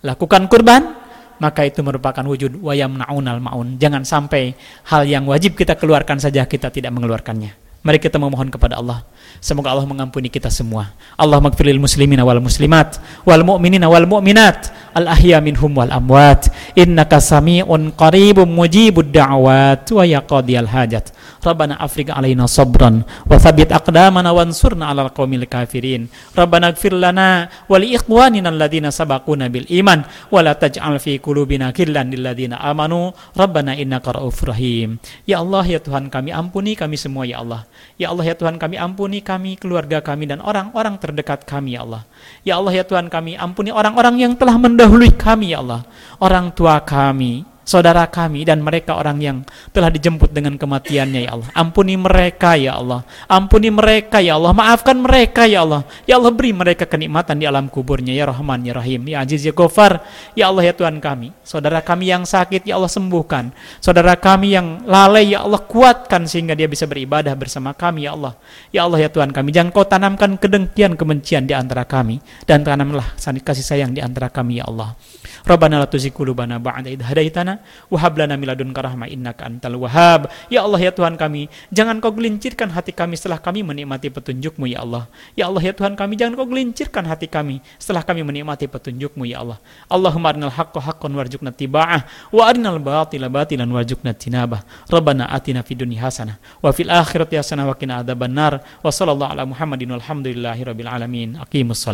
Lakukan 0.00 0.48
kurban, 0.48 0.96
maka 1.40 1.64
itu 1.64 1.80
merupakan 1.80 2.22
wujud 2.22 2.60
wayam 2.60 3.00
naunal 3.00 3.40
maun. 3.40 3.80
Jangan 3.80 4.04
sampai 4.04 4.52
hal 4.92 5.08
yang 5.08 5.24
wajib 5.24 5.56
kita 5.56 5.74
keluarkan 5.80 6.20
saja 6.20 6.44
kita 6.44 6.68
tidak 6.68 6.92
mengeluarkannya. 6.92 7.69
Mari 7.80 7.96
kita 7.96 8.20
memohon 8.20 8.52
kepada 8.52 8.76
Allah. 8.76 9.00
Semoga 9.40 9.72
Allah 9.72 9.88
mengampuni 9.88 10.28
kita 10.28 10.52
semua. 10.52 10.92
Allah 11.16 11.40
magfiril 11.40 11.80
muslimin 11.80 12.20
wal 12.20 12.36
muslimat 12.36 13.00
wal 13.24 13.40
mu'minin 13.40 13.80
wal 13.88 14.04
mu'minat 14.04 14.68
al 14.92 15.08
ahya 15.08 15.40
minhum 15.40 15.72
wal 15.72 15.88
amwat. 15.88 16.52
Innaka 16.76 17.24
sami'un 17.24 17.96
qaribun 17.96 18.52
mujibud 18.52 19.08
da'wat 19.08 19.88
wa 19.96 20.04
yaqadiyal 20.04 20.68
hajat. 20.68 21.16
Rabbana 21.40 21.80
afriq 21.80 22.12
alaina 22.12 22.44
sabran 22.44 23.00
wa 23.24 23.40
thabbit 23.40 23.72
aqdamana 23.72 24.28
wansurna 24.36 24.92
'alal 24.92 25.08
qaumil 25.16 25.48
kafirin. 25.48 26.12
Rabbana 26.36 26.76
ighfir 26.76 26.92
lana 26.92 27.48
wa 27.64 27.80
li 27.80 27.96
ikhwanina 27.96 28.52
alladhina 28.52 28.92
sabaquna 28.92 29.48
bil 29.48 29.64
iman 29.72 30.04
wa 30.28 30.44
la 30.44 30.52
taj'al 30.52 31.00
fi 31.00 31.16
qulubina 31.16 31.72
ghillan 31.72 32.12
lil 32.12 32.28
ladzina 32.28 32.60
amanu. 32.60 33.16
Rabbana 33.32 33.72
innaka 33.72 34.20
ra'ufur 34.20 34.52
rahim. 34.52 35.00
Ya 35.24 35.40
Allah 35.40 35.64
ya 35.64 35.80
Tuhan 35.80 36.12
kami 36.12 36.28
ampuni 36.28 36.76
kami 36.76 37.00
semua 37.00 37.24
ya 37.24 37.40
Allah. 37.40 37.69
Ya 37.98 38.14
Allah 38.14 38.32
ya 38.32 38.34
Tuhan 38.38 38.56
kami 38.56 38.78
ampuni 38.78 39.18
kami, 39.20 39.58
keluarga 39.58 39.98
kami 39.98 40.30
dan 40.30 40.38
orang-orang 40.38 40.96
terdekat 40.96 41.42
kami 41.42 41.74
ya 41.74 41.82
Allah. 41.82 42.02
Ya 42.46 42.54
Allah 42.56 42.72
ya 42.76 42.84
Tuhan 42.86 43.10
kami 43.10 43.34
ampuni 43.34 43.74
orang-orang 43.74 44.22
yang 44.22 44.32
telah 44.38 44.54
mendahului 44.54 45.10
kami 45.18 45.52
ya 45.52 45.60
Allah. 45.60 45.82
Orang 46.22 46.54
tua 46.54 46.78
kami, 46.80 47.44
saudara 47.70 48.02
kami 48.10 48.42
dan 48.42 48.58
mereka 48.58 48.98
orang 48.98 49.22
yang 49.22 49.46
telah 49.70 49.94
dijemput 49.94 50.34
dengan 50.34 50.58
kematiannya 50.58 51.30
ya 51.30 51.38
Allah. 51.38 51.48
Ampuni 51.54 51.94
mereka 51.94 52.58
ya 52.58 52.82
Allah. 52.82 53.06
Ampuni 53.30 53.70
mereka 53.70 54.18
ya 54.18 54.34
Allah. 54.34 54.50
Maafkan 54.50 54.98
mereka 54.98 55.46
ya 55.46 55.62
Allah. 55.62 55.86
Ya 56.02 56.18
Allah 56.18 56.34
beri 56.34 56.50
mereka 56.50 56.90
kenikmatan 56.90 57.38
di 57.38 57.46
alam 57.46 57.70
kuburnya 57.70 58.10
ya 58.10 58.26
Rahman 58.26 58.66
ya 58.66 58.74
Rahim 58.74 59.06
ya 59.06 59.22
Aziz 59.22 59.46
ya 59.46 59.54
Ghaffar 59.54 60.02
ya 60.34 60.50
Allah 60.50 60.66
ya 60.66 60.74
Tuhan 60.74 60.98
kami. 60.98 61.30
Saudara 61.46 61.78
kami 61.78 62.10
yang 62.10 62.26
sakit 62.26 62.66
ya 62.66 62.74
Allah 62.74 62.90
sembuhkan. 62.90 63.54
Saudara 63.78 64.18
kami 64.18 64.58
yang 64.58 64.82
lalai 64.82 65.30
ya 65.30 65.46
Allah 65.46 65.62
kuatkan 65.62 66.26
sehingga 66.26 66.58
dia 66.58 66.66
bisa 66.66 66.90
beribadah 66.90 67.38
bersama 67.38 67.70
kami 67.70 68.10
ya 68.10 68.18
Allah. 68.18 68.34
Ya 68.74 68.82
Allah 68.82 69.06
ya 69.06 69.08
Tuhan 69.14 69.30
kami. 69.30 69.54
Jangan 69.54 69.70
kau 69.70 69.86
tanamkan 69.86 70.34
kedengkian 70.34 70.98
kebencian 70.98 71.46
di 71.46 71.54
antara 71.54 71.86
kami 71.86 72.18
dan 72.50 72.66
tanamlah 72.66 73.14
kasih 73.20 73.62
sayang 73.62 73.94
di 73.94 74.02
antara 74.02 74.26
kami 74.26 74.58
ya 74.58 74.66
Allah. 74.66 74.98
Rabbana 75.44 75.82
la 75.82 75.86
tuzigh 75.90 76.14
qulubana 76.14 76.56
ba'da 76.56 76.88
idh 76.88 77.04
hadaitana 77.04 77.60
wa 77.90 77.98
hab 78.00 78.16
lana 78.16 78.38
min 78.38 78.48
ladunka 78.48 78.80
rahmah 78.80 79.10
innaka 79.10 79.44
antal 79.44 79.76
wahhab. 79.76 80.30
Ya 80.48 80.62
Allah 80.64 80.80
ya 80.80 80.92
Tuhan 80.94 81.18
kami, 81.18 81.50
jangan 81.74 81.98
kau 81.98 82.14
gelincirkan 82.14 82.70
hati 82.72 82.94
kami 82.94 83.18
setelah 83.18 83.42
kami 83.42 83.60
menikmati 83.60 84.08
petunjukmu 84.08 84.70
ya 84.70 84.80
Allah. 84.86 85.10
Ya 85.34 85.50
Allah 85.50 85.60
ya 85.60 85.74
Tuhan 85.74 85.98
kami, 85.98 86.14
jangan 86.14 86.38
kau 86.38 86.46
gelincirkan 86.46 87.04
hati 87.04 87.26
kami 87.26 87.58
setelah 87.76 88.06
kami 88.06 88.22
menikmati 88.22 88.70
petunjukmu 88.70 89.26
ya 89.26 89.42
Allah. 89.42 89.58
Allahumma 89.90 90.30
arinal 90.30 90.54
haqqa 90.54 90.78
haqqan 90.78 91.12
warzuqna 91.12 91.50
tiba'ah 91.50 92.06
wa 92.30 92.42
arinal 92.46 92.78
batila 92.78 93.26
batilan 93.26 93.66
warzuqna 93.66 94.14
tinabah. 94.14 94.62
Rabbana 94.86 95.28
atina 95.28 95.66
fid 95.66 95.82
dunya 95.82 96.06
hasanah 96.06 96.38
wa 96.62 96.70
fil 96.70 96.88
akhirati 96.88 97.36
hasanah 97.36 97.66
wa 97.66 97.74
qina 97.74 98.00
adzabannar. 98.04 98.62
Wa 98.80 98.88
sallallahu 98.88 99.32
ala 99.34 99.42
Muhammadin 99.44 99.90
walhamdulillahi 99.96 100.60
rabbil 100.62 100.90
alamin. 100.90 101.34
Aqimus. 101.40 101.90